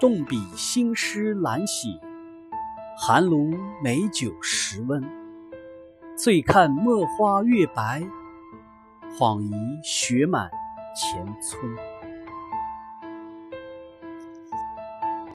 [0.00, 1.90] 动笔新诗难写，
[2.96, 3.54] 寒炉
[3.84, 5.04] 美酒时温。
[6.16, 8.02] 醉看墨花月白，
[9.18, 9.52] 恍疑
[9.82, 10.50] 雪满
[10.96, 11.99] 前村。